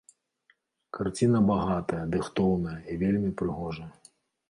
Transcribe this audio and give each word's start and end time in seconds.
Карціна 0.99 1.39
багатая, 1.51 2.01
дыхтоўная 2.17 2.77
і 2.91 3.01
вельмі 3.07 3.31
прыгожая. 3.43 3.91